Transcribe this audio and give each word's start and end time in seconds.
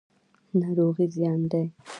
ناروغي 0.59 1.05
زیان 1.15 1.41
دی. 1.51 1.65